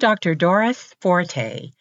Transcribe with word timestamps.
Dr. 0.00 0.34
Doris 0.34 0.94
Forte, 1.02 1.72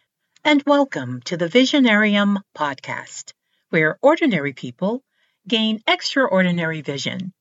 and 0.43 0.61
welcome 0.67 1.21
to 1.21 1.37
the 1.37 1.47
Visionarium 1.47 2.35
podcast, 2.53 3.31
where 3.69 3.97
ordinary 4.01 4.51
people 4.51 5.05
gain 5.47 5.81
extraordinary 5.87 6.81
vision. 6.81 7.31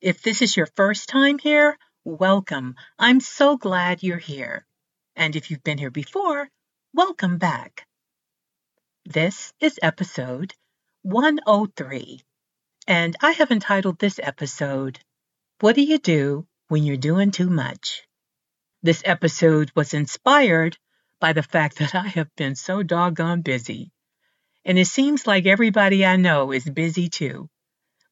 If 0.00 0.20
this 0.20 0.42
is 0.42 0.56
your 0.56 0.66
first 0.66 1.08
time 1.08 1.38
here, 1.38 1.78
welcome. 2.04 2.74
I'm 2.98 3.20
so 3.20 3.56
glad 3.56 4.02
you're 4.02 4.18
here. 4.18 4.66
And 5.14 5.36
if 5.36 5.52
you've 5.52 5.62
been 5.62 5.78
here 5.78 5.92
before, 5.92 6.48
welcome 6.92 7.38
back. 7.38 7.86
This 9.04 9.52
is 9.60 9.78
episode 9.80 10.52
103, 11.02 12.20
and 12.88 13.14
I 13.22 13.30
have 13.30 13.52
entitled 13.52 14.00
this 14.00 14.18
episode, 14.20 14.98
What 15.60 15.76
Do 15.76 15.82
You 15.82 15.98
Do 15.98 16.48
When 16.66 16.82
You're 16.82 16.96
Doing 16.96 17.30
Too 17.30 17.48
Much? 17.48 18.02
This 18.84 19.02
episode 19.04 19.70
was 19.76 19.94
inspired 19.94 20.76
by 21.20 21.34
the 21.34 21.42
fact 21.44 21.78
that 21.78 21.94
I 21.94 22.08
have 22.08 22.34
been 22.34 22.56
so 22.56 22.82
doggone 22.82 23.42
busy. 23.42 23.92
And 24.64 24.76
it 24.76 24.88
seems 24.88 25.24
like 25.24 25.46
everybody 25.46 26.04
I 26.04 26.16
know 26.16 26.50
is 26.50 26.68
busy 26.68 27.08
too. 27.08 27.48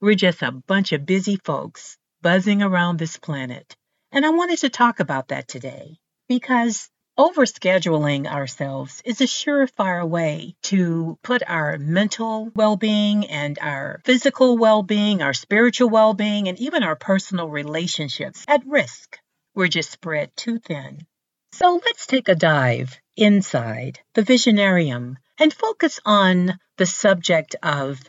We're 0.01 0.14
just 0.14 0.42
a 0.42 0.52
bunch 0.52 0.92
of 0.92 1.05
busy 1.05 1.38
folks 1.42 1.98
buzzing 2.23 2.62
around 2.62 2.98
this 2.98 3.16
planet. 3.16 3.77
And 4.12 4.25
I 4.25 4.30
wanted 4.30 4.59
to 4.61 4.69
talk 4.70 5.01
about 5.01 5.28
that 5.28 5.48
today 5.48 5.98
because 6.28 6.89
overscheduling 7.19 8.28
ourselves 8.28 9.02
is 9.05 9.20
a 9.20 9.25
surefire 9.25 10.09
way 10.09 10.55
to 10.62 11.19
put 11.25 11.42
our 11.48 11.78
mental 11.78 12.48
well 12.55 12.77
being 12.77 13.27
and 13.27 13.59
our 13.61 14.00
physical 14.05 14.56
well 14.56 14.84
being, 14.84 15.20
our 15.20 15.34
spiritual 15.34 15.91
well 15.91 16.14
being, 16.14 16.48
and 16.48 16.61
even 16.61 16.84
our 16.84 16.94
personal 16.97 17.48
relationships 17.48 18.44
at 18.47 18.64
risk. 18.66 19.19
We're 19.55 19.69
just 19.69 19.91
spread 19.91 20.37
too 20.37 20.59
thin. 20.59 21.06
So 21.53 21.81
let's 21.84 22.06
take 22.06 22.29
a 22.29 22.34
dive 22.34 22.97
inside 23.17 24.01
the 24.15 24.23
Visionarium 24.23 25.17
and 25.39 25.53
focus 25.53 25.98
on 26.05 26.59
the 26.77 26.87
subject 26.87 27.56
of 27.62 28.01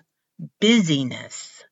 busyness. 0.59 1.64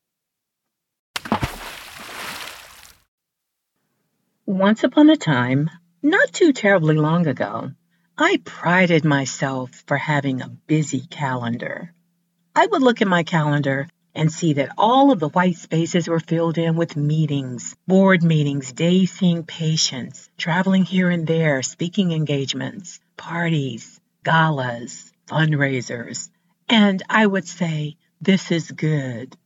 Once 4.46 4.82
upon 4.82 5.08
a 5.08 5.16
time, 5.16 5.70
not 6.02 6.32
too 6.32 6.52
terribly 6.52 6.96
long 6.96 7.28
ago, 7.28 7.70
I 8.18 8.40
prided 8.44 9.04
myself 9.04 9.70
for 9.86 9.96
having 9.96 10.40
a 10.40 10.48
busy 10.48 11.06
calendar. 11.06 11.94
I 12.54 12.66
would 12.66 12.82
look 12.82 13.00
at 13.00 13.08
my 13.08 13.22
calendar 13.22 13.86
and 14.14 14.32
see 14.32 14.54
that 14.54 14.72
all 14.76 15.12
of 15.12 15.20
the 15.20 15.28
white 15.28 15.56
spaces 15.56 16.08
were 16.08 16.20
filled 16.20 16.58
in 16.58 16.76
with 16.76 16.96
meetings, 16.96 17.76
board 17.86 18.22
meetings, 18.22 18.72
day 18.72 19.06
seeing 19.06 19.44
patients, 19.44 20.28
traveling 20.36 20.84
here 20.84 21.10
and 21.10 21.26
there, 21.26 21.62
speaking 21.62 22.12
engagements, 22.12 23.00
parties, 23.16 24.00
galas, 24.24 25.12
fundraisers. 25.26 26.28
And 26.68 27.02
I 27.08 27.26
would 27.26 27.46
say, 27.46 27.96
this 28.20 28.50
is 28.50 28.70
good. 28.70 29.36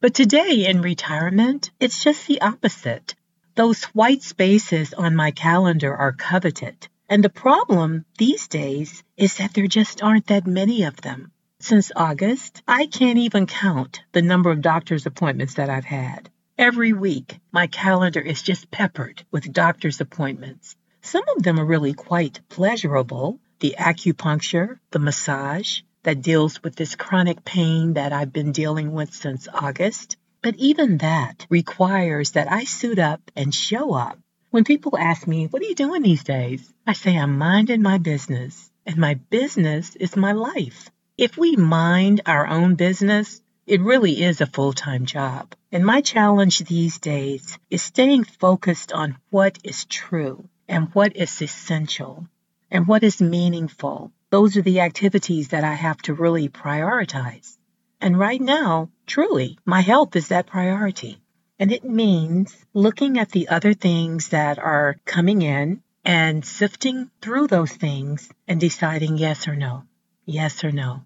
But 0.00 0.14
today 0.14 0.66
in 0.66 0.80
retirement, 0.80 1.70
it's 1.80 2.02
just 2.02 2.26
the 2.26 2.40
opposite. 2.40 3.14
Those 3.54 3.84
white 3.84 4.22
spaces 4.22 4.94
on 4.94 5.16
my 5.16 5.30
calendar 5.30 5.94
are 5.94 6.12
coveted. 6.12 6.88
And 7.08 7.24
the 7.24 7.28
problem 7.28 8.04
these 8.16 8.46
days 8.48 9.02
is 9.16 9.36
that 9.38 9.52
there 9.52 9.66
just 9.66 10.02
aren't 10.02 10.28
that 10.28 10.46
many 10.46 10.84
of 10.84 11.00
them. 11.00 11.32
Since 11.62 11.92
August, 11.94 12.62
I 12.66 12.86
can't 12.86 13.18
even 13.18 13.46
count 13.46 14.00
the 14.12 14.22
number 14.22 14.50
of 14.50 14.62
doctor's 14.62 15.04
appointments 15.04 15.54
that 15.54 15.68
I've 15.68 15.84
had. 15.84 16.30
Every 16.56 16.94
week, 16.94 17.38
my 17.52 17.66
calendar 17.66 18.18
is 18.18 18.40
just 18.40 18.70
peppered 18.70 19.26
with 19.30 19.52
doctor's 19.52 20.00
appointments. 20.00 20.74
Some 21.02 21.22
of 21.36 21.42
them 21.42 21.60
are 21.60 21.64
really 21.66 21.92
quite 21.92 22.40
pleasurable. 22.48 23.40
The 23.58 23.76
acupuncture, 23.78 24.78
the 24.90 25.00
massage 25.00 25.82
that 26.02 26.22
deals 26.22 26.62
with 26.62 26.76
this 26.76 26.96
chronic 26.96 27.44
pain 27.44 27.92
that 27.92 28.14
I've 28.14 28.32
been 28.32 28.52
dealing 28.52 28.92
with 28.92 29.12
since 29.12 29.46
August. 29.52 30.16
But 30.40 30.56
even 30.56 30.96
that 30.98 31.46
requires 31.50 32.30
that 32.30 32.50
I 32.50 32.64
suit 32.64 32.98
up 32.98 33.20
and 33.36 33.54
show 33.54 33.92
up. 33.92 34.18
When 34.48 34.64
people 34.64 34.96
ask 34.96 35.26
me, 35.26 35.46
What 35.46 35.60
are 35.60 35.66
you 35.66 35.74
doing 35.74 36.00
these 36.00 36.24
days? 36.24 36.72
I 36.86 36.94
say, 36.94 37.18
I'm 37.18 37.36
minding 37.36 37.82
my 37.82 37.98
business, 37.98 38.72
and 38.86 38.96
my 38.96 39.14
business 39.28 39.94
is 39.96 40.16
my 40.16 40.32
life. 40.32 40.90
If 41.20 41.36
we 41.36 41.54
mind 41.54 42.22
our 42.24 42.46
own 42.46 42.76
business, 42.76 43.42
it 43.66 43.82
really 43.82 44.22
is 44.22 44.40
a 44.40 44.46
full 44.46 44.72
time 44.72 45.04
job. 45.04 45.52
And 45.70 45.84
my 45.84 46.00
challenge 46.00 46.60
these 46.60 46.98
days 46.98 47.58
is 47.68 47.82
staying 47.82 48.24
focused 48.24 48.90
on 48.90 49.18
what 49.28 49.58
is 49.62 49.84
true 49.84 50.48
and 50.66 50.88
what 50.94 51.14
is 51.18 51.42
essential 51.42 52.26
and 52.70 52.86
what 52.86 53.02
is 53.02 53.20
meaningful. 53.20 54.12
Those 54.30 54.56
are 54.56 54.62
the 54.62 54.80
activities 54.80 55.48
that 55.48 55.62
I 55.62 55.74
have 55.74 55.98
to 56.04 56.14
really 56.14 56.48
prioritize. 56.48 57.58
And 58.00 58.18
right 58.18 58.40
now, 58.40 58.88
truly, 59.04 59.58
my 59.66 59.82
health 59.82 60.16
is 60.16 60.28
that 60.28 60.46
priority. 60.46 61.20
And 61.58 61.70
it 61.70 61.84
means 61.84 62.56
looking 62.72 63.18
at 63.18 63.28
the 63.28 63.48
other 63.48 63.74
things 63.74 64.30
that 64.30 64.58
are 64.58 64.96
coming 65.04 65.42
in 65.42 65.82
and 66.02 66.42
sifting 66.46 67.10
through 67.20 67.48
those 67.48 67.72
things 67.72 68.30
and 68.48 68.58
deciding 68.58 69.18
yes 69.18 69.46
or 69.48 69.54
no, 69.54 69.84
yes 70.24 70.64
or 70.64 70.72
no. 70.72 71.02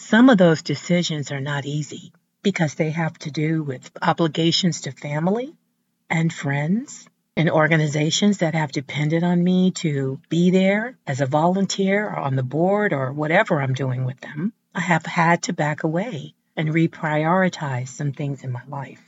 Some 0.00 0.30
of 0.30 0.38
those 0.38 0.62
decisions 0.62 1.32
are 1.32 1.40
not 1.40 1.66
easy 1.66 2.12
because 2.42 2.74
they 2.74 2.90
have 2.90 3.18
to 3.18 3.32
do 3.32 3.64
with 3.64 3.90
obligations 4.00 4.82
to 4.82 4.92
family 4.92 5.54
and 6.08 6.32
friends 6.32 7.08
and 7.36 7.50
organizations 7.50 8.38
that 8.38 8.54
have 8.54 8.70
depended 8.70 9.24
on 9.24 9.42
me 9.42 9.72
to 9.72 10.20
be 10.28 10.50
there 10.50 10.96
as 11.06 11.20
a 11.20 11.26
volunteer 11.26 12.06
or 12.06 12.16
on 12.16 12.36
the 12.36 12.44
board 12.44 12.92
or 12.92 13.12
whatever 13.12 13.60
I'm 13.60 13.74
doing 13.74 14.04
with 14.04 14.20
them. 14.20 14.52
I 14.72 14.80
have 14.80 15.04
had 15.04 15.42
to 15.42 15.52
back 15.52 15.82
away 15.82 16.34
and 16.56 16.68
reprioritize 16.68 17.88
some 17.88 18.12
things 18.12 18.44
in 18.44 18.52
my 18.52 18.62
life. 18.68 19.02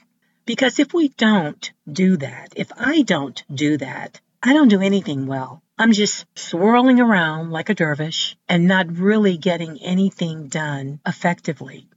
Because 0.44 0.80
if 0.80 0.92
we 0.92 1.08
don't 1.08 1.70
do 1.90 2.16
that, 2.16 2.52
if 2.56 2.72
I 2.76 3.02
don't 3.02 3.42
do 3.52 3.76
that, 3.78 4.20
I 4.42 4.54
don't 4.54 4.68
do 4.68 4.80
anything 4.80 5.26
well. 5.26 5.62
I'm 5.78 5.92
just 5.92 6.24
swirling 6.34 6.98
around 6.98 7.50
like 7.50 7.68
a 7.68 7.74
dervish 7.74 8.38
and 8.48 8.66
not 8.66 8.96
really 8.96 9.36
getting 9.36 9.82
anything 9.82 10.48
done 10.48 11.00
effectively. 11.06 11.88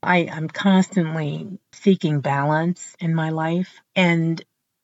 I, 0.00 0.18
am 0.18 0.48
constantly 0.48 1.58
seeking 1.72 2.20
balance 2.20 2.94
in 3.00 3.12
my 3.14 3.30
life, 3.30 3.80
and 3.96 4.40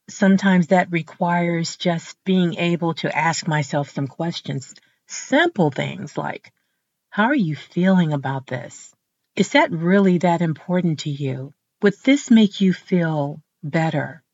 sometimes 0.08 0.68
that 0.68 0.90
requires 0.90 1.76
just 1.76 2.22
being 2.24 2.56
able 2.56 2.94
to 2.94 3.16
ask 3.16 3.46
myself 3.46 3.90
some 3.90 4.08
questions. 4.08 4.74
Simple 5.06 5.70
things 5.70 6.18
like, 6.18 6.52
How 7.10 7.26
are 7.26 7.34
you 7.34 7.54
feeling 7.54 8.12
about 8.12 8.48
this? 8.48 8.92
Is 9.36 9.50
that 9.50 9.70
really 9.70 10.18
that 10.18 10.42
important 10.42 11.00
to 11.00 11.10
you? 11.10 11.54
Would 11.82 11.94
this 12.02 12.32
make 12.32 12.60
you 12.60 12.72
feel 12.72 13.42
better? 13.62 14.24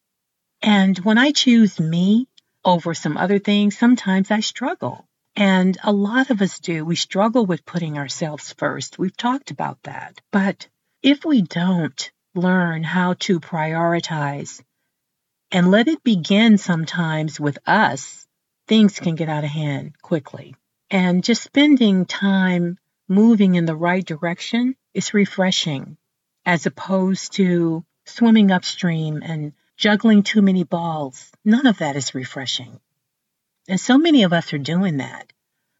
And 0.62 0.96
when 1.00 1.18
I 1.18 1.32
choose 1.32 1.78
me 1.78 2.28
over 2.64 2.94
some 2.94 3.16
other 3.16 3.38
things, 3.38 3.78
sometimes 3.78 4.30
I 4.30 4.40
struggle. 4.40 5.06
And 5.34 5.78
a 5.82 5.92
lot 5.92 6.30
of 6.30 6.42
us 6.42 6.58
do. 6.58 6.84
We 6.84 6.96
struggle 6.96 7.46
with 7.46 7.64
putting 7.64 7.96
ourselves 7.96 8.52
first. 8.52 8.98
We've 8.98 9.16
talked 9.16 9.50
about 9.50 9.82
that. 9.84 10.20
But 10.30 10.68
if 11.02 11.24
we 11.24 11.42
don't 11.42 12.10
learn 12.34 12.82
how 12.82 13.14
to 13.14 13.40
prioritize 13.40 14.62
and 15.50 15.70
let 15.70 15.88
it 15.88 16.02
begin 16.02 16.58
sometimes 16.58 17.40
with 17.40 17.58
us, 17.66 18.26
things 18.68 18.98
can 18.98 19.14
get 19.14 19.28
out 19.28 19.44
of 19.44 19.50
hand 19.50 19.94
quickly. 20.02 20.54
And 20.90 21.24
just 21.24 21.42
spending 21.42 22.04
time 22.04 22.78
moving 23.08 23.54
in 23.54 23.64
the 23.64 23.76
right 23.76 24.04
direction 24.04 24.76
is 24.94 25.14
refreshing 25.14 25.96
as 26.44 26.66
opposed 26.66 27.32
to 27.34 27.84
swimming 28.04 28.50
upstream 28.50 29.22
and 29.22 29.52
juggling 29.76 30.22
too 30.22 30.42
many 30.42 30.64
balls. 30.64 31.30
None 31.44 31.66
of 31.66 31.78
that 31.78 31.96
is 31.96 32.14
refreshing. 32.14 32.80
And 33.68 33.80
so 33.80 33.98
many 33.98 34.24
of 34.24 34.32
us 34.32 34.52
are 34.52 34.58
doing 34.58 34.98
that. 34.98 35.32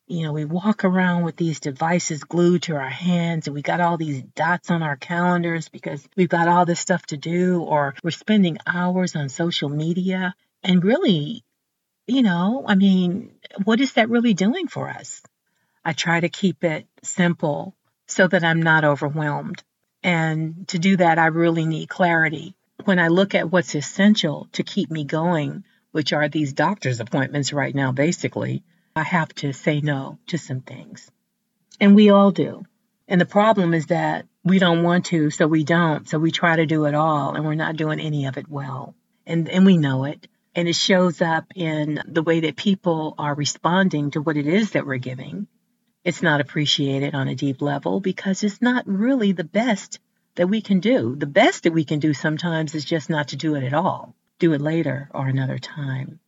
You 0.06 0.24
know, 0.24 0.32
we 0.32 0.44
walk 0.44 0.84
around 0.84 1.24
with 1.24 1.36
these 1.36 1.60
devices 1.60 2.24
glued 2.24 2.64
to 2.64 2.76
our 2.76 2.88
hands 2.88 3.46
and 3.46 3.54
we 3.54 3.62
got 3.62 3.80
all 3.80 3.96
these 3.96 4.22
dots 4.22 4.70
on 4.70 4.82
our 4.82 4.96
calendars 4.96 5.68
because 5.68 6.06
we've 6.16 6.28
got 6.28 6.48
all 6.48 6.66
this 6.66 6.80
stuff 6.80 7.06
to 7.06 7.16
do, 7.16 7.62
or 7.62 7.94
we're 8.02 8.10
spending 8.10 8.58
hours 8.66 9.16
on 9.16 9.28
social 9.28 9.68
media. 9.68 10.34
And 10.62 10.84
really, 10.84 11.44
you 12.06 12.22
know, 12.22 12.64
I 12.66 12.74
mean, 12.74 13.32
what 13.64 13.80
is 13.80 13.94
that 13.94 14.10
really 14.10 14.34
doing 14.34 14.68
for 14.68 14.88
us? 14.88 15.22
I 15.84 15.92
try 15.92 16.20
to 16.20 16.28
keep 16.28 16.62
it 16.62 16.86
simple 17.02 17.74
so 18.06 18.26
that 18.28 18.44
I'm 18.44 18.62
not 18.62 18.84
overwhelmed. 18.84 19.62
And 20.02 20.66
to 20.68 20.78
do 20.78 20.96
that, 20.96 21.18
I 21.18 21.26
really 21.26 21.64
need 21.64 21.88
clarity. 21.88 22.54
When 22.84 22.98
I 22.98 23.08
look 23.08 23.34
at 23.34 23.50
what's 23.50 23.74
essential 23.74 24.48
to 24.52 24.62
keep 24.62 24.90
me 24.90 25.04
going, 25.04 25.64
which 25.92 26.12
are 26.12 26.28
these 26.28 26.52
doctor's 26.52 27.00
appointments 27.00 27.52
right 27.52 27.74
now, 27.74 27.92
basically, 27.92 28.64
I 28.96 29.02
have 29.02 29.34
to 29.36 29.52
say 29.52 29.80
no 29.80 30.18
to 30.28 30.38
some 30.38 30.60
things. 30.60 31.10
And 31.80 31.94
we 31.94 32.10
all 32.10 32.30
do. 32.30 32.64
And 33.08 33.20
the 33.20 33.26
problem 33.26 33.74
is 33.74 33.86
that 33.86 34.26
we 34.44 34.58
don't 34.58 34.82
want 34.82 35.06
to, 35.06 35.30
so 35.30 35.46
we 35.46 35.64
don't. 35.64 36.08
So 36.08 36.18
we 36.18 36.30
try 36.30 36.56
to 36.56 36.66
do 36.66 36.86
it 36.86 36.94
all, 36.94 37.34
and 37.34 37.44
we're 37.44 37.54
not 37.54 37.76
doing 37.76 38.00
any 38.00 38.26
of 38.26 38.36
it 38.36 38.48
well. 38.48 38.94
And, 39.26 39.48
and 39.48 39.64
we 39.64 39.76
know 39.76 40.04
it. 40.04 40.28
And 40.54 40.68
it 40.68 40.76
shows 40.76 41.22
up 41.22 41.46
in 41.54 42.02
the 42.06 42.22
way 42.22 42.40
that 42.40 42.56
people 42.56 43.14
are 43.18 43.34
responding 43.34 44.10
to 44.10 44.20
what 44.20 44.36
it 44.36 44.46
is 44.46 44.72
that 44.72 44.86
we're 44.86 44.98
giving. 44.98 45.46
It's 46.04 46.22
not 46.22 46.40
appreciated 46.40 47.14
on 47.14 47.28
a 47.28 47.34
deep 47.34 47.62
level 47.62 48.00
because 48.00 48.42
it's 48.42 48.60
not 48.60 48.86
really 48.86 49.32
the 49.32 49.44
best 49.44 49.98
that 50.34 50.48
we 50.48 50.60
can 50.60 50.80
do. 50.80 51.14
The 51.16 51.26
best 51.26 51.64
that 51.64 51.72
we 51.72 51.84
can 51.84 51.98
do 51.98 52.14
sometimes 52.14 52.74
is 52.74 52.84
just 52.84 53.10
not 53.10 53.28
to 53.28 53.36
do 53.36 53.54
it 53.54 53.64
at 53.64 53.74
all, 53.74 54.14
do 54.38 54.52
it 54.52 54.60
later 54.60 55.08
or 55.14 55.26
another 55.26 55.58
time. 55.58 56.20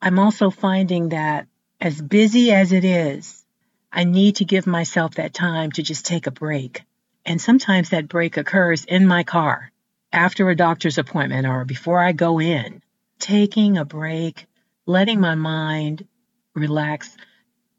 I'm 0.00 0.18
also 0.18 0.50
finding 0.50 1.10
that 1.10 1.46
as 1.80 2.00
busy 2.00 2.52
as 2.52 2.72
it 2.72 2.84
is, 2.84 3.44
I 3.92 4.04
need 4.04 4.36
to 4.36 4.44
give 4.44 4.66
myself 4.66 5.14
that 5.14 5.34
time 5.34 5.72
to 5.72 5.82
just 5.82 6.06
take 6.06 6.26
a 6.26 6.30
break. 6.30 6.82
And 7.24 7.40
sometimes 7.40 7.90
that 7.90 8.08
break 8.08 8.36
occurs 8.36 8.84
in 8.84 9.06
my 9.06 9.22
car 9.22 9.70
after 10.12 10.48
a 10.48 10.56
doctor's 10.56 10.98
appointment 10.98 11.46
or 11.46 11.64
before 11.64 12.00
I 12.00 12.12
go 12.12 12.40
in 12.40 12.82
taking 13.18 13.78
a 13.78 13.84
break, 13.84 14.46
letting 14.86 15.20
my 15.20 15.34
mind 15.34 16.06
relax. 16.54 17.16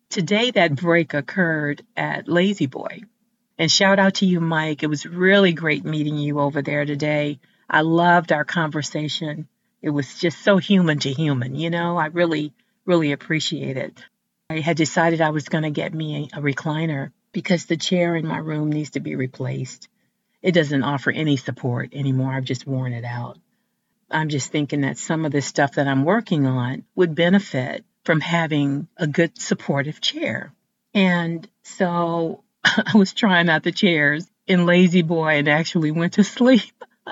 Today, 0.09 0.51
that 0.51 0.75
break 0.75 1.13
occurred 1.13 1.83
at 1.95 2.27
La-Z-Boy. 2.27 3.01
And 3.57 3.71
shout 3.71 3.99
out 3.99 4.15
to 4.15 4.25
you, 4.25 4.41
Mike. 4.41 4.83
It 4.83 4.87
was 4.87 5.05
really 5.05 5.53
great 5.53 5.85
meeting 5.85 6.17
you 6.17 6.39
over 6.39 6.61
there 6.61 6.85
today. 6.85 7.39
I 7.69 7.81
loved 7.81 8.31
our 8.31 8.45
conversation. 8.45 9.47
It 9.81 9.89
was 9.89 10.19
just 10.19 10.41
so 10.43 10.57
human 10.57 10.99
to 10.99 11.11
human, 11.11 11.55
you 11.55 11.69
know, 11.69 11.97
I 11.97 12.07
really, 12.07 12.53
really 12.85 13.11
appreciate 13.11 13.77
it. 13.77 14.03
I 14.49 14.59
had 14.59 14.77
decided 14.77 15.21
I 15.21 15.31
was 15.31 15.49
going 15.49 15.63
to 15.63 15.71
get 15.71 15.93
me 15.93 16.29
a 16.33 16.39
recliner 16.39 17.11
because 17.31 17.65
the 17.65 17.77
chair 17.77 18.15
in 18.15 18.27
my 18.27 18.37
room 18.37 18.71
needs 18.71 18.91
to 18.91 18.99
be 18.99 19.15
replaced. 19.15 19.87
It 20.41 20.53
doesn't 20.53 20.83
offer 20.83 21.11
any 21.11 21.37
support 21.37 21.93
anymore. 21.93 22.31
I've 22.31 22.45
just 22.45 22.67
worn 22.67 22.93
it 22.93 23.03
out. 23.03 23.39
I'm 24.09 24.29
just 24.29 24.51
thinking 24.51 24.81
that 24.81 24.97
some 24.97 25.25
of 25.25 25.31
the 25.31 25.41
stuff 25.41 25.75
that 25.75 25.87
I'm 25.87 26.05
working 26.05 26.45
on 26.45 26.83
would 26.95 27.15
benefit 27.15 27.83
from 28.03 28.21
having 28.21 28.87
a 28.97 29.07
good 29.07 29.41
supportive 29.41 29.99
chair. 29.99 30.53
And 30.93 31.47
so 31.63 32.44
I 32.85 32.97
was 32.97 33.13
trying 33.13 33.49
out 33.49 33.63
the 33.63 33.71
chairs 33.71 34.27
in 34.47 34.65
La-Z-Boy 34.65 35.37
and 35.37 35.47
actually 35.47 35.91
went 35.91 36.13
to 36.13 36.23
sleep. 36.23 36.71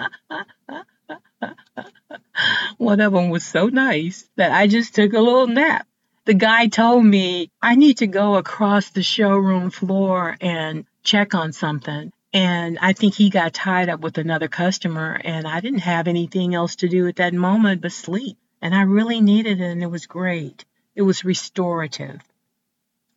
One 2.77 2.99
of 2.99 3.13
them 3.13 3.29
was 3.29 3.45
so 3.45 3.67
nice 3.67 4.27
that 4.35 4.51
I 4.51 4.67
just 4.67 4.95
took 4.95 5.13
a 5.13 5.19
little 5.19 5.47
nap. 5.47 5.87
The 6.25 6.33
guy 6.33 6.67
told 6.67 7.05
me 7.05 7.51
I 7.61 7.75
need 7.75 7.99
to 7.99 8.07
go 8.07 8.35
across 8.35 8.89
the 8.89 9.03
showroom 9.03 9.69
floor 9.69 10.35
and 10.41 10.85
check 11.03 11.35
on 11.35 11.53
something. 11.53 12.11
And 12.33 12.79
I 12.81 12.93
think 12.93 13.13
he 13.13 13.29
got 13.29 13.53
tied 13.53 13.89
up 13.89 13.99
with 13.99 14.17
another 14.17 14.47
customer, 14.47 15.21
and 15.23 15.45
I 15.45 15.59
didn't 15.59 15.79
have 15.79 16.07
anything 16.07 16.55
else 16.55 16.77
to 16.77 16.89
do 16.89 17.07
at 17.07 17.17
that 17.17 17.35
moment 17.35 17.81
but 17.81 17.91
sleep. 17.91 18.37
And 18.59 18.73
I 18.73 18.83
really 18.83 19.21
needed 19.21 19.61
it, 19.61 19.63
and 19.63 19.83
it 19.83 19.91
was 19.91 20.07
great. 20.07 20.65
It 20.95 21.03
was 21.03 21.23
restorative. 21.23 22.21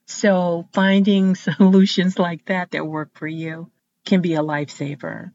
So, 0.07 0.69
finding 0.73 1.35
solutions 1.35 2.19
like 2.19 2.47
that 2.47 2.71
that 2.71 2.87
work 2.87 3.11
for 3.15 3.27
you 3.27 3.71
can 4.05 4.21
be 4.21 4.35
a 4.35 4.41
lifesaver. 4.43 5.33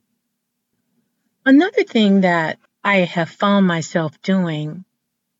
Another 1.45 1.83
thing 1.83 2.21
that 2.21 2.59
I 2.83 2.99
have 2.99 3.29
found 3.29 3.67
myself 3.67 4.21
doing 4.21 4.85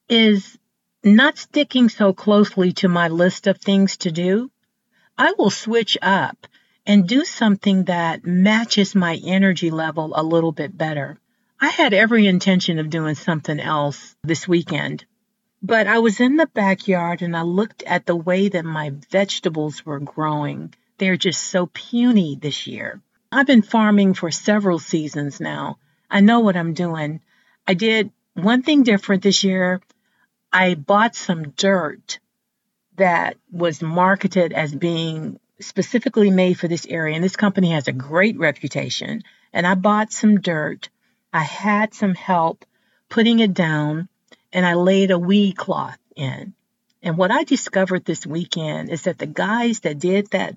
is 0.10 0.58
not 1.04 1.38
sticking 1.38 1.90
so 1.90 2.14
closely 2.14 2.74
to 2.74 2.88
my 2.88 3.08
list 3.08 3.48
of 3.48 3.58
things 3.58 3.98
to 3.98 4.12
do. 4.12 4.52
I 5.18 5.34
will 5.38 5.50
switch 5.50 5.98
up 6.02 6.48
and 6.86 7.08
do 7.08 7.26
something 7.26 7.86
that 7.86 8.26
matches 8.26 8.96
my 8.96 9.20
energy 9.24 9.72
level 9.72 10.14
a 10.16 10.24
little 10.24 10.52
bit 10.52 10.78
better. 10.78 11.20
I 11.60 11.70
had 11.70 11.94
every 11.94 12.28
intention 12.28 12.80
of 12.80 12.90
doing 12.90 13.16
something 13.16 13.60
else 13.60 14.16
this 14.24 14.48
weekend, 14.48 15.06
but 15.62 15.88
I 15.88 16.00
was 16.00 16.20
in 16.20 16.38
the 16.38 16.48
backyard 16.48 17.22
and 17.22 17.38
I 17.38 17.44
looked 17.44 17.84
at 17.84 18.06
the 18.06 18.16
way 18.16 18.50
that 18.50 18.66
my 18.66 18.92
vegetables 19.12 19.86
were 19.86 20.00
growing. 20.00 20.74
They're 20.98 21.18
just 21.18 21.44
so 21.44 21.68
puny 21.68 22.36
this 22.36 22.66
year. 22.68 23.02
I've 23.32 23.48
been 23.48 23.62
farming 23.62 24.16
for 24.16 24.32
several 24.32 24.80
seasons 24.80 25.40
now. 25.40 25.78
I 26.10 26.22
know 26.22 26.40
what 26.40 26.58
I'm 26.58 26.74
doing. 26.74 27.22
I 27.68 27.76
did 27.76 28.12
one 28.34 28.64
thing 28.64 28.84
different 28.84 29.24
this 29.24 29.44
year. 29.44 29.82
I 30.52 30.74
bought 30.74 31.16
some 31.16 31.52
dirt 31.52 32.20
that 32.98 33.38
was 33.52 33.82
marketed 33.82 34.54
as 34.54 34.74
being 34.74 35.40
specifically 35.60 36.32
made 36.32 36.60
for 36.60 36.68
this 36.68 36.86
area. 36.88 37.16
And 37.16 37.24
this 37.24 37.36
company 37.36 37.72
has 37.72 37.88
a 37.88 37.94
great 37.94 38.38
reputation. 38.38 39.22
And 39.54 39.66
I 39.66 39.76
bought 39.76 40.12
some 40.12 40.42
dirt. 40.42 40.90
I 41.32 41.44
had 41.44 41.94
some 41.94 42.16
help 42.16 42.66
putting 43.10 43.40
it 43.40 43.54
down 43.54 44.10
and 44.54 44.66
I 44.66 44.74
laid 44.76 45.12
a 45.12 45.20
weed 45.20 45.58
cloth 45.58 45.98
in. 46.16 46.54
And 47.04 47.18
what 47.18 47.32
I 47.32 47.44
discovered 47.44 48.06
this 48.06 48.26
weekend 48.26 48.90
is 48.90 49.04
that 49.04 49.18
the 49.18 49.26
guys 49.26 49.82
that 49.82 50.00
did 50.00 50.30
that 50.32 50.56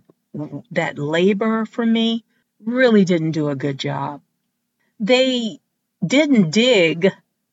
that 0.72 0.98
labor 0.98 1.64
for 1.64 1.86
me 1.86 2.24
really 2.64 3.04
didn't 3.04 3.32
do 3.32 3.48
a 3.48 3.56
good 3.56 3.78
job. 3.78 4.20
They 4.98 5.60
didn't 6.04 6.50
dig 6.50 7.12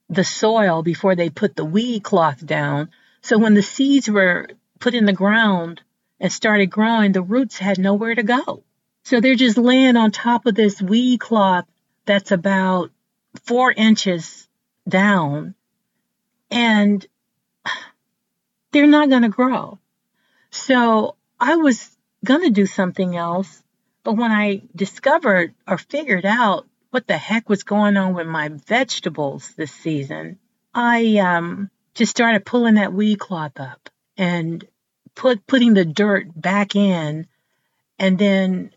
the 0.10 0.24
soil 0.24 0.82
before 0.82 1.16
they 1.16 1.30
put 1.30 1.56
the 1.56 1.66
weed 1.66 2.04
cloth 2.04 2.46
down. 2.46 2.90
So 3.22 3.38
when 3.38 3.54
the 3.54 3.62
seeds 3.62 4.10
were 4.10 4.48
put 4.80 4.96
in 4.96 5.06
the 5.06 5.14
ground, 5.14 5.82
and 6.22 6.32
started 6.32 6.68
growing, 6.68 7.12
the 7.12 7.22
roots 7.22 7.58
had 7.58 7.80
nowhere 7.80 8.14
to 8.14 8.24
go. 8.24 8.64
So 9.04 9.20
they're 9.20 9.36
just 9.36 9.58
laying 9.58 9.98
on 9.98 10.12
top 10.12 10.46
of 10.46 10.54
this 10.54 10.80
weed 10.80 11.20
cloth 11.20 11.66
that's 12.06 12.32
about 12.32 12.92
four 13.44 13.72
inches 13.72 14.48
down 14.88 15.56
and 16.52 17.06
they're 18.72 18.86
not 18.86 19.10
going 19.10 19.24
to 19.24 19.30
grow. 19.30 19.80
So 20.52 21.16
I 21.40 21.56
was 21.56 21.90
going 22.24 22.44
to 22.44 22.50
do 22.50 22.66
something 22.66 23.16
else. 23.16 23.64
But 24.04 24.14
when 24.14 24.32
I 24.32 24.64
discovered 24.76 25.54
or 25.68 25.78
figured 25.78 26.26
out 26.26 26.68
what 26.90 27.08
the 27.08 27.18
heck 27.18 27.48
was 27.48 27.64
going 27.64 27.98
on 27.98 28.14
with 28.14 28.28
my 28.28 28.50
vegetables 28.50 29.54
this 29.56 29.72
season, 29.72 30.40
I 30.74 31.18
um, 31.18 31.70
just 31.94 32.12
started 32.12 32.46
pulling 32.46 32.76
that 32.76 32.94
weed 32.94 33.20
cloth 33.20 33.60
up 33.60 33.90
and 34.18 34.66
put 35.16 35.46
putting 35.46 35.74
the 35.74 35.86
dirt 35.86 36.30
back 36.36 36.76
in 36.76 37.28
and 38.00 38.18
then 38.18 38.72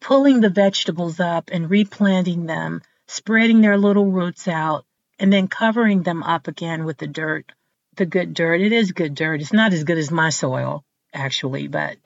pulling 0.00 0.40
the 0.40 0.50
vegetables 0.50 1.18
up 1.18 1.50
and 1.52 1.68
replanting 1.68 2.46
them, 2.46 2.82
spreading 3.06 3.60
their 3.60 3.76
little 3.76 4.06
roots 4.06 4.46
out, 4.46 4.84
and 5.18 5.32
then 5.32 5.48
covering 5.48 6.02
them 6.02 6.22
up 6.22 6.48
again 6.48 6.84
with 6.84 6.98
the 6.98 7.06
dirt, 7.06 7.52
the 7.96 8.06
good 8.06 8.34
dirt. 8.34 8.60
It 8.60 8.72
is 8.72 8.92
good 8.92 9.14
dirt. 9.14 9.40
It's 9.40 9.52
not 9.52 9.72
as 9.72 9.84
good 9.84 9.98
as 9.98 10.10
my 10.10 10.30
soil, 10.30 10.84
actually, 11.12 11.68
but 11.68 11.96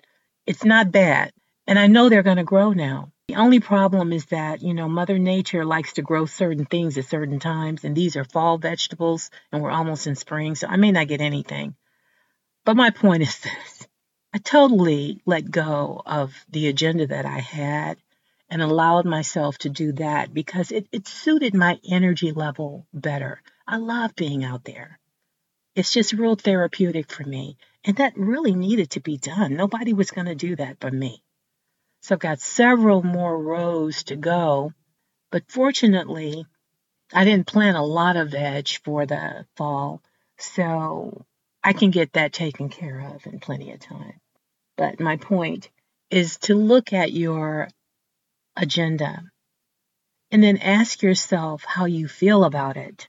it's 0.47 0.65
not 0.65 0.93
bad. 0.93 1.33
And 1.67 1.79
I 1.79 1.87
know 1.87 2.09
they're 2.09 2.23
going 2.23 2.37
to 2.37 2.45
grow 2.45 2.73
now. 2.73 3.13
The 3.29 3.37
only 3.37 3.61
problem 3.61 4.13
is 4.13 4.27
that, 4.27 4.61
you 4.61 4.75
know, 4.75 4.89
Mother 4.89 5.19
Nature 5.19 5.65
likes 5.65 5.93
to 5.95 6.03
grow 6.03 6.27
certain 6.27 6.65
things 6.65 6.99
at 6.99 7.05
certain 7.05 7.39
times, 7.39 7.85
and 7.85 7.95
these 7.95 8.17
are 8.17 8.25
fall 8.25 8.59
vegetables, 8.59 9.31
and 9.53 9.63
we're 9.63 9.71
almost 9.71 10.09
in 10.09 10.17
spring, 10.17 10.57
so 10.57 10.67
I 10.67 10.77
may 10.77 10.91
not 10.91 11.07
get 11.07 11.21
anything. 11.21 11.77
But 12.65 12.77
my 12.77 12.91
point 12.91 13.23
is 13.23 13.39
this 13.39 13.87
I 14.35 14.39
totally 14.39 15.23
let 15.27 15.51
go 15.51 16.03
of 16.05 16.35
the 16.51 16.69
agenda 16.69 17.07
that 17.07 17.25
I 17.25 17.39
had 17.39 17.99
and 18.51 18.61
allowed 18.61 19.07
myself 19.07 19.57
to 19.59 19.69
do 19.69 19.93
that 19.93 20.35
because 20.35 20.73
it, 20.73 20.89
it 20.91 21.07
suited 21.07 21.55
my 21.55 21.79
energy 21.89 22.33
level 22.33 22.87
better. 22.93 23.41
I 23.67 23.77
love 23.77 24.17
being 24.17 24.45
out 24.45 24.65
there. 24.65 24.99
It's 25.77 25.93
just 25.93 26.13
real 26.13 26.35
therapeutic 26.35 27.13
for 27.13 27.23
me. 27.23 27.57
And 27.85 27.97
that 27.97 28.17
really 28.17 28.55
needed 28.55 28.91
to 28.91 29.01
be 29.01 29.17
done. 29.17 29.55
Nobody 29.55 29.93
was 29.93 30.11
going 30.11 30.27
to 30.27 30.35
do 30.35 30.57
that 30.57 30.81
but 30.81 30.93
me. 30.93 31.23
So 32.03 32.17
I've 32.17 32.21
got 32.21 32.41
several 32.41 33.03
more 33.03 33.41
rows 33.41 34.03
to 34.05 34.17
go. 34.17 34.73
But 35.31 35.45
fortunately, 35.49 36.45
I 37.15 37.25
didn't 37.25 37.47
plant 37.47 37.77
a 37.77 37.83
lot 37.83 38.17
of 38.17 38.33
veg 38.33 38.69
for 38.85 39.07
the 39.07 39.47
fall. 39.57 40.03
So 40.39 41.25
I 41.63 41.73
can 41.73 41.91
get 41.91 42.15
that 42.15 42.33
taken 42.33 42.69
care 42.69 43.01
of 43.15 43.27
in 43.27 43.39
plenty 43.39 43.71
of 43.73 43.79
time. 43.79 44.21
But 44.77 44.99
my 44.99 45.17
point 45.17 45.69
is 46.11 46.39
to 46.39 46.55
look 46.55 46.93
at 46.93 47.13
your 47.13 47.69
agenda 48.61 49.25
and 50.33 50.43
then 50.45 50.59
ask 50.59 51.03
yourself 51.03 51.65
how 51.65 51.87
you 51.87 52.09
feel 52.09 52.45
about 52.45 52.77
it. 52.77 53.09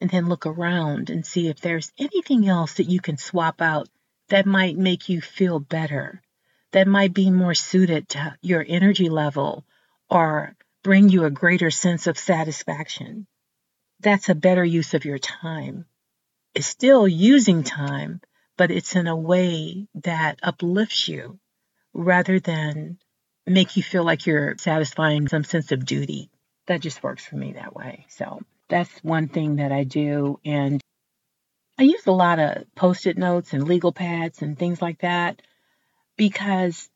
And 0.00 0.10
then 0.10 0.28
look 0.28 0.46
around 0.46 1.10
and 1.10 1.26
see 1.26 1.48
if 1.48 1.60
there's 1.60 1.92
anything 1.98 2.48
else 2.48 2.74
that 2.74 2.90
you 2.90 3.00
can 3.00 3.18
swap 3.18 3.62
out 3.62 3.88
that 4.30 4.46
might 4.46 4.78
make 4.78 5.08
you 5.10 5.20
feel 5.22 5.60
better, 5.60 6.22
that 6.72 6.88
might 6.88 7.14
be 7.14 7.30
more 7.30 7.54
suited 7.54 8.10
to 8.10 8.36
your 8.42 8.64
energy 8.68 9.08
level 9.10 9.66
or 10.10 10.56
bring 10.84 11.08
you 11.10 11.24
a 11.24 11.30
greater 11.30 11.70
sense 11.70 12.06
of 12.08 12.18
satisfaction. 12.18 13.26
That's 14.00 14.28
a 14.30 14.36
better 14.36 14.64
use 14.64 14.94
of 14.94 15.04
your 15.06 15.18
time 15.18 15.84
It's 16.54 16.68
still 16.68 17.08
using 17.08 17.64
time, 17.64 18.20
but 18.58 18.70
it's 18.72 18.96
in 18.96 19.08
a 19.08 19.16
way 19.16 19.88
that 20.04 20.40
uplifts 20.44 21.08
you 21.08 21.40
rather 21.94 22.40
than 22.40 22.98
make 23.46 23.76
you 23.76 23.82
feel 23.82 24.04
like 24.04 24.26
you're 24.26 24.56
satisfying 24.58 25.28
some 25.28 25.44
sense 25.44 25.72
of 25.72 25.84
duty. 25.84 26.30
That 26.66 26.80
just 26.80 27.02
works 27.02 27.24
for 27.24 27.36
me 27.36 27.52
that 27.52 27.74
way. 27.74 28.06
So 28.08 28.40
that's 28.68 28.90
one 29.02 29.28
thing 29.28 29.56
that 29.56 29.72
I 29.72 29.84
do. 29.84 30.40
And 30.44 30.80
I 31.78 31.82
use 31.82 32.06
a 32.06 32.12
lot 32.12 32.38
of 32.38 32.64
post 32.74 33.06
it 33.06 33.18
notes 33.18 33.52
and 33.52 33.68
legal 33.68 33.92
pads 33.92 34.42
and 34.42 34.58
things 34.58 34.80
like 34.80 35.00
that 35.00 35.42
because 36.16 36.88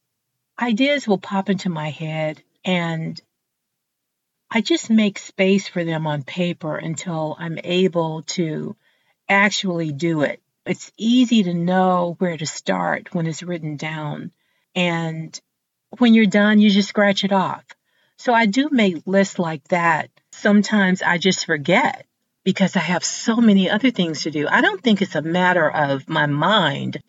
ideas 0.61 1.07
will 1.07 1.19
pop 1.19 1.51
into 1.51 1.69
my 1.69 1.91
head 1.91 2.43
and 2.65 3.21
I 4.51 4.63
just 4.63 4.89
make 4.89 5.19
space 5.19 5.69
for 5.69 5.85
them 5.85 6.07
on 6.07 6.23
paper 6.23 6.77
until 6.77 7.37
I'm 7.39 7.59
able 7.63 8.23
to 8.29 8.77
actually 9.29 9.93
do 9.93 10.23
it. 10.23 10.41
It's 10.65 10.91
easy 10.97 11.43
to 11.45 11.55
know 11.55 12.17
where 12.19 12.37
to 12.37 12.47
start 12.47 13.15
when 13.15 13.27
it's 13.27 13.43
written 13.43 13.77
down. 13.77 14.33
And 14.75 15.39
when 15.97 16.15
you're 16.15 16.27
done, 16.27 16.61
you 16.61 16.71
just 16.71 16.89
scratch 16.89 17.25
it 17.25 17.33
off. 17.33 17.65
So 18.17 18.35
I 18.35 18.47
do 18.47 18.69
make 18.71 19.07
lists 19.07 19.39
like 19.39 19.67
that. 19.69 20.11
Sometimes 20.33 21.03
I 21.03 21.19
just 21.19 21.47
forget 21.47 22.07
because 22.45 22.77
I 22.77 22.81
have 22.81 23.05
so 23.05 23.37
many 23.37 23.71
other 23.71 23.91
things 23.91 24.23
to 24.23 24.31
do. 24.31 24.47
I 24.49 24.61
don't 24.61 24.83
think 24.83 25.01
it's 25.01 25.15
a 25.15 25.23
matter 25.23 25.71
of 25.71 26.09
my 26.09 26.27
mind. 26.27 27.03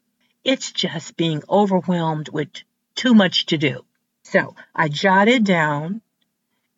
It's 0.44 0.72
just 0.72 1.18
being 1.18 1.44
overwhelmed 1.50 2.30
with 2.30 2.50
too 2.96 3.14
much 3.14 3.48
to 3.48 3.58
do. 3.58 3.86
So 4.24 4.56
I 4.76 4.88
jot 4.88 5.28
it 5.28 5.44
down 5.44 6.02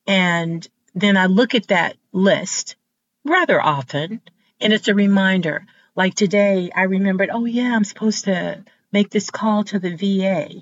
and 0.08 0.68
then 0.96 1.18
I 1.18 1.26
look 1.26 1.56
at 1.56 1.68
that 1.68 1.98
list 2.12 2.76
rather 3.24 3.62
often 3.62 4.22
and 4.60 4.74
it's 4.74 4.88
a 4.88 4.96
reminder. 4.96 5.66
Like 5.96 6.16
today, 6.16 6.72
I 6.74 6.84
remembered, 6.84 7.30
oh 7.32 7.46
yeah, 7.46 7.76
I'm 7.76 7.84
supposed 7.84 8.26
to 8.26 8.64
make 8.92 9.10
this 9.10 9.30
call 9.30 9.64
to 9.66 9.80
the 9.80 9.96
VA. 9.96 10.62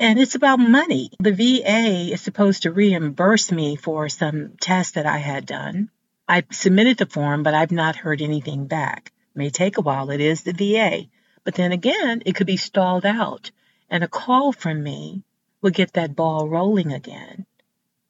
And 0.00 0.18
it's 0.18 0.34
about 0.34 0.58
money. 0.58 1.10
The 1.18 1.34
VA 1.34 2.10
is 2.14 2.22
supposed 2.22 2.62
to 2.62 2.72
reimburse 2.72 3.52
me 3.52 3.76
for 3.76 4.08
some 4.08 4.56
tests 4.58 4.92
that 4.92 5.04
I 5.04 5.18
had 5.18 5.44
done. 5.44 5.90
I 6.26 6.42
submitted 6.50 6.96
the 6.96 7.04
form, 7.04 7.42
but 7.42 7.52
I've 7.52 7.70
not 7.70 7.96
heard 7.96 8.22
anything 8.22 8.66
back. 8.66 9.12
It 9.34 9.38
may 9.38 9.50
take 9.50 9.76
a 9.76 9.82
while. 9.82 10.08
It 10.08 10.22
is 10.22 10.42
the 10.42 10.54
VA. 10.54 11.10
But 11.44 11.54
then 11.54 11.72
again, 11.72 12.22
it 12.24 12.34
could 12.34 12.46
be 12.46 12.56
stalled 12.56 13.04
out. 13.04 13.50
And 13.90 14.02
a 14.02 14.08
call 14.08 14.52
from 14.52 14.82
me 14.82 15.22
would 15.60 15.74
get 15.74 15.92
that 15.92 16.16
ball 16.16 16.48
rolling 16.48 16.94
again. 16.94 17.44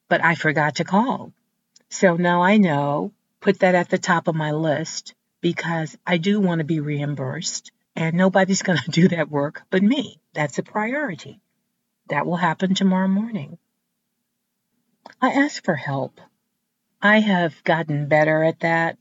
But 0.09 0.25
I 0.25 0.37
forgot 0.37 0.77
to 0.77 0.85
call. 0.85 1.33
So 1.89 2.15
now 2.15 2.41
I 2.41 2.59
know, 2.59 3.15
put 3.41 3.59
that 3.59 3.75
at 3.75 3.89
the 3.89 3.99
top 3.99 4.29
of 4.29 4.37
my 4.37 4.53
list 4.53 5.15
because 5.41 5.99
I 6.07 6.19
do 6.19 6.39
want 6.39 6.61
to 6.61 6.65
be 6.65 6.79
reimbursed 6.79 7.73
and 7.97 8.17
nobody's 8.17 8.63
going 8.69 8.79
to 8.79 8.93
do 8.93 9.09
that 9.09 9.29
work 9.29 9.63
but 9.71 9.83
me. 9.83 10.21
That's 10.35 10.59
a 10.59 10.63
priority. 10.63 11.41
That 12.11 12.27
will 12.27 12.37
happen 12.37 12.75
tomorrow 12.75 13.09
morning. 13.09 13.59
I 15.23 15.31
ask 15.31 15.65
for 15.65 15.77
help. 15.77 16.21
I 17.01 17.21
have 17.21 17.63
gotten 17.65 18.09
better 18.09 18.43
at 18.43 18.61
that. 18.61 18.99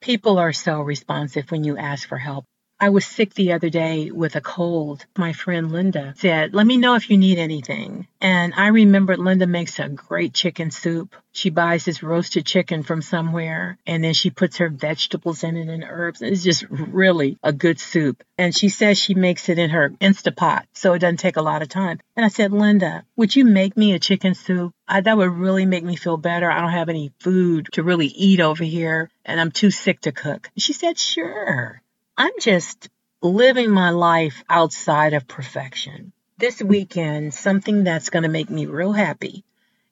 People 0.00 0.38
are 0.38 0.52
so 0.52 0.80
responsive 0.80 1.50
when 1.50 1.64
you 1.64 1.78
ask 1.78 2.06
for 2.06 2.18
help. 2.18 2.44
I 2.80 2.88
was 2.88 3.06
sick 3.06 3.34
the 3.34 3.52
other 3.52 3.70
day 3.70 4.10
with 4.10 4.34
a 4.34 4.40
cold. 4.40 5.06
My 5.16 5.32
friend 5.32 5.70
Linda 5.70 6.14
said, 6.18 6.54
Let 6.54 6.66
me 6.66 6.76
know 6.76 6.96
if 6.96 7.08
you 7.08 7.16
need 7.16 7.38
anything. 7.38 8.08
And 8.20 8.52
I 8.56 8.68
remembered 8.68 9.20
Linda 9.20 9.46
makes 9.46 9.78
a 9.78 9.88
great 9.88 10.34
chicken 10.34 10.70
soup. 10.70 11.14
She 11.32 11.50
buys 11.50 11.84
this 11.84 12.02
roasted 12.02 12.46
chicken 12.46 12.82
from 12.82 13.00
somewhere 13.00 13.78
and 13.86 14.02
then 14.02 14.12
she 14.12 14.30
puts 14.30 14.56
her 14.56 14.68
vegetables 14.68 15.44
in 15.44 15.56
it 15.56 15.68
and 15.68 15.84
herbs. 15.88 16.20
It's 16.20 16.42
just 16.42 16.64
really 16.68 17.38
a 17.42 17.52
good 17.52 17.78
soup. 17.78 18.22
And 18.38 18.54
she 18.54 18.68
says 18.68 18.98
she 18.98 19.14
makes 19.14 19.48
it 19.48 19.58
in 19.58 19.70
her 19.70 19.90
Instapot, 20.00 20.64
so 20.72 20.94
it 20.94 20.98
doesn't 20.98 21.18
take 21.18 21.36
a 21.36 21.42
lot 21.42 21.62
of 21.62 21.68
time. 21.68 22.00
And 22.16 22.24
I 22.24 22.28
said, 22.28 22.52
Linda, 22.52 23.04
would 23.16 23.36
you 23.36 23.44
make 23.44 23.76
me 23.76 23.92
a 23.92 24.00
chicken 24.00 24.34
soup? 24.34 24.72
I, 24.88 25.00
that 25.00 25.16
would 25.16 25.30
really 25.30 25.64
make 25.64 25.84
me 25.84 25.96
feel 25.96 26.16
better. 26.16 26.50
I 26.50 26.60
don't 26.60 26.70
have 26.70 26.88
any 26.88 27.12
food 27.20 27.68
to 27.72 27.82
really 27.82 28.08
eat 28.08 28.40
over 28.40 28.64
here 28.64 29.10
and 29.24 29.40
I'm 29.40 29.52
too 29.52 29.70
sick 29.70 30.00
to 30.02 30.12
cook. 30.12 30.50
She 30.58 30.72
said, 30.72 30.98
Sure. 30.98 31.80
I'm 32.16 32.32
just 32.38 32.90
living 33.22 33.70
my 33.70 33.90
life 33.90 34.44
outside 34.48 35.14
of 35.14 35.26
perfection. 35.26 36.12
This 36.38 36.62
weekend, 36.62 37.34
something 37.34 37.82
that's 37.82 38.10
going 38.10 38.22
to 38.22 38.28
make 38.28 38.48
me 38.48 38.66
real 38.66 38.92
happy 38.92 39.44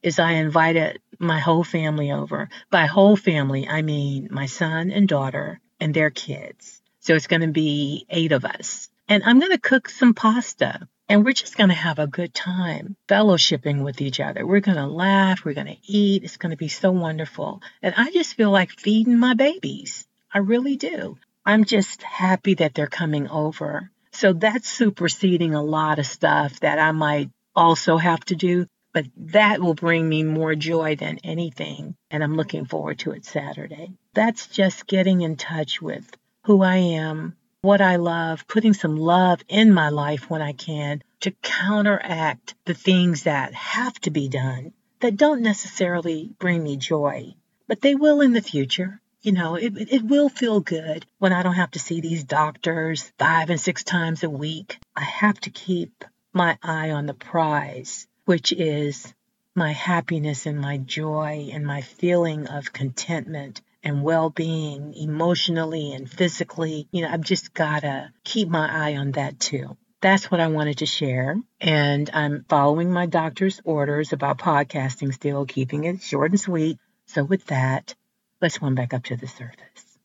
is 0.04 0.20
I 0.20 0.32
invited 0.32 1.00
my 1.18 1.40
whole 1.40 1.64
family 1.64 2.12
over. 2.12 2.48
By 2.70 2.86
whole 2.86 3.16
family, 3.16 3.66
I 3.66 3.82
mean 3.82 4.28
my 4.30 4.46
son 4.46 4.92
and 4.92 5.08
daughter 5.08 5.60
and 5.80 5.92
their 5.92 6.10
kids. 6.10 6.80
So 7.00 7.16
it's 7.16 7.26
going 7.26 7.42
to 7.42 7.48
be 7.48 8.06
eight 8.08 8.30
of 8.30 8.44
us. 8.44 8.88
And 9.08 9.24
I'm 9.24 9.40
going 9.40 9.50
to 9.50 9.58
cook 9.58 9.88
some 9.88 10.14
pasta 10.14 10.86
and 11.08 11.24
we're 11.24 11.32
just 11.32 11.56
going 11.56 11.70
to 11.70 11.74
have 11.74 11.98
a 11.98 12.06
good 12.06 12.32
time 12.32 12.94
fellowshipping 13.08 13.82
with 13.82 14.00
each 14.00 14.20
other. 14.20 14.46
We're 14.46 14.60
going 14.60 14.76
to 14.76 14.86
laugh. 14.86 15.44
We're 15.44 15.54
going 15.54 15.66
to 15.66 15.92
eat. 15.92 16.22
It's 16.22 16.36
going 16.36 16.52
to 16.52 16.56
be 16.56 16.68
so 16.68 16.92
wonderful. 16.92 17.62
And 17.82 17.94
I 17.96 18.12
just 18.12 18.34
feel 18.34 18.52
like 18.52 18.70
feeding 18.70 19.18
my 19.18 19.34
babies. 19.34 20.06
I 20.32 20.38
really 20.38 20.76
do. 20.76 21.18
I'm 21.44 21.64
just 21.64 22.02
happy 22.04 22.54
that 22.54 22.72
they're 22.74 22.86
coming 22.86 23.28
over. 23.28 23.90
So 24.12 24.32
that's 24.32 24.68
superseding 24.68 25.54
a 25.54 25.62
lot 25.62 25.98
of 25.98 26.06
stuff 26.06 26.60
that 26.60 26.78
I 26.78 26.92
might 26.92 27.30
also 27.56 27.96
have 27.96 28.24
to 28.26 28.36
do, 28.36 28.66
but 28.94 29.06
that 29.16 29.60
will 29.60 29.74
bring 29.74 30.08
me 30.08 30.22
more 30.22 30.54
joy 30.54 30.94
than 30.94 31.18
anything. 31.24 31.96
And 32.10 32.22
I'm 32.22 32.36
looking 32.36 32.66
forward 32.66 33.00
to 33.00 33.10
it 33.10 33.24
Saturday. 33.24 33.92
That's 34.14 34.46
just 34.46 34.86
getting 34.86 35.22
in 35.22 35.34
touch 35.34 35.82
with 35.82 36.08
who 36.44 36.62
I 36.62 36.76
am, 36.76 37.36
what 37.62 37.80
I 37.80 37.96
love, 37.96 38.46
putting 38.46 38.74
some 38.74 38.96
love 38.96 39.40
in 39.48 39.74
my 39.74 39.88
life 39.88 40.30
when 40.30 40.42
I 40.42 40.52
can 40.52 41.02
to 41.20 41.32
counteract 41.42 42.54
the 42.66 42.74
things 42.74 43.24
that 43.24 43.52
have 43.54 43.94
to 44.02 44.10
be 44.10 44.28
done 44.28 44.74
that 45.00 45.16
don't 45.16 45.42
necessarily 45.42 46.30
bring 46.38 46.62
me 46.62 46.76
joy, 46.76 47.34
but 47.66 47.80
they 47.80 47.96
will 47.96 48.20
in 48.20 48.32
the 48.32 48.42
future 48.42 49.00
you 49.22 49.32
know, 49.32 49.54
it, 49.54 49.72
it 49.76 50.02
will 50.02 50.28
feel 50.28 50.60
good 50.60 51.06
when 51.18 51.32
I 51.32 51.42
don't 51.42 51.54
have 51.54 51.70
to 51.72 51.78
see 51.78 52.00
these 52.00 52.24
doctors 52.24 53.12
five 53.18 53.50
and 53.50 53.60
six 53.60 53.84
times 53.84 54.24
a 54.24 54.30
week. 54.30 54.78
I 54.96 55.04
have 55.04 55.38
to 55.40 55.50
keep 55.50 56.04
my 56.32 56.58
eye 56.62 56.90
on 56.90 57.06
the 57.06 57.14
prize, 57.14 58.06
which 58.24 58.52
is 58.52 59.14
my 59.54 59.72
happiness 59.72 60.46
and 60.46 60.58
my 60.58 60.78
joy 60.78 61.50
and 61.52 61.64
my 61.64 61.82
feeling 61.82 62.48
of 62.48 62.72
contentment 62.72 63.60
and 63.84 64.02
well 64.02 64.30
being 64.30 64.94
emotionally 64.94 65.92
and 65.92 66.10
physically. 66.10 66.88
You 66.90 67.02
know, 67.02 67.10
I've 67.10 67.22
just 67.22 67.54
got 67.54 67.80
to 67.80 68.10
keep 68.24 68.48
my 68.48 68.68
eye 68.88 68.96
on 68.96 69.12
that 69.12 69.38
too. 69.38 69.76
That's 70.00 70.32
what 70.32 70.40
I 70.40 70.48
wanted 70.48 70.78
to 70.78 70.86
share. 70.86 71.36
And 71.60 72.10
I'm 72.12 72.44
following 72.48 72.90
my 72.92 73.06
doctor's 73.06 73.60
orders 73.64 74.12
about 74.12 74.38
podcasting 74.38 75.14
still, 75.14 75.46
keeping 75.46 75.84
it 75.84 76.02
short 76.02 76.32
and 76.32 76.40
sweet. 76.40 76.78
So, 77.06 77.22
with 77.22 77.46
that, 77.46 77.94
Let's 78.42 78.56
swim 78.56 78.74
back 78.74 78.92
up 78.92 79.04
to 79.04 79.16
the 79.16 79.28
surface. 79.28 79.98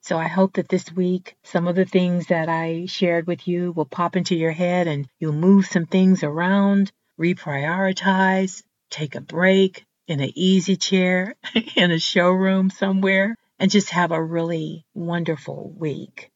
So 0.00 0.18
I 0.18 0.26
hope 0.26 0.54
that 0.54 0.68
this 0.68 0.92
week, 0.92 1.36
some 1.44 1.68
of 1.68 1.76
the 1.76 1.84
things 1.84 2.26
that 2.26 2.48
I 2.48 2.86
shared 2.86 3.28
with 3.28 3.46
you 3.46 3.70
will 3.70 3.84
pop 3.84 4.16
into 4.16 4.34
your 4.34 4.50
head 4.50 4.88
and 4.88 5.06
you'll 5.20 5.32
move 5.32 5.66
some 5.66 5.86
things 5.86 6.24
around, 6.24 6.90
reprioritize, 7.20 8.64
take 8.90 9.14
a 9.14 9.20
break 9.20 9.84
in 10.08 10.18
an 10.18 10.32
easy 10.34 10.74
chair 10.74 11.36
in 11.76 11.92
a 11.92 12.00
showroom 12.00 12.70
somewhere, 12.70 13.36
and 13.60 13.70
just 13.70 13.90
have 13.90 14.10
a 14.10 14.20
really 14.20 14.84
wonderful 14.92 15.72
week. 15.78 16.32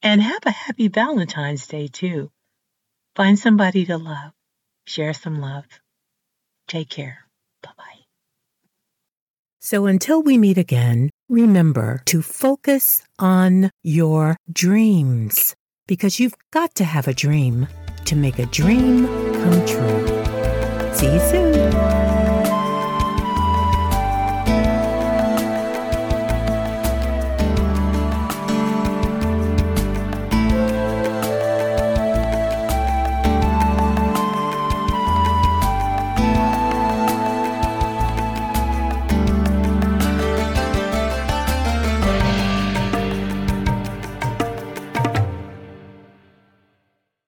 And 0.00 0.22
have 0.22 0.46
a 0.46 0.52
happy 0.52 0.86
Valentine's 0.86 1.66
Day 1.66 1.88
too. 1.88 2.30
Find 3.16 3.38
somebody 3.38 3.86
to 3.86 3.96
love. 3.96 4.32
Share 4.86 5.14
some 5.14 5.40
love. 5.40 5.64
Take 6.68 6.90
care. 6.90 7.20
Bye 7.62 7.70
bye. 7.78 8.04
So 9.58 9.86
until 9.86 10.22
we 10.22 10.36
meet 10.36 10.58
again, 10.58 11.08
remember 11.30 12.02
to 12.06 12.20
focus 12.20 13.02
on 13.18 13.70
your 13.82 14.36
dreams 14.52 15.54
because 15.86 16.20
you've 16.20 16.36
got 16.52 16.74
to 16.74 16.84
have 16.84 17.08
a 17.08 17.14
dream 17.14 17.66
to 18.04 18.16
make 18.16 18.38
a 18.38 18.46
dream 18.46 19.06
come 19.06 19.66
true. 19.66 20.94
See 20.94 21.10
you 21.10 21.20
soon. 21.20 22.25